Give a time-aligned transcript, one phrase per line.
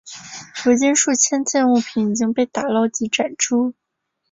[0.65, 3.75] 如今数千件物品已经被打捞及展出。